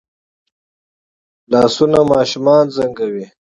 لاسونه 1.51 1.99
ماشومان 2.11 2.65
زنګوي 2.75 3.25